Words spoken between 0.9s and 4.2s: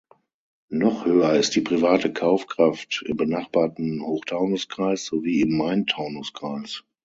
höher ist die private Kaufkraft im benachbarten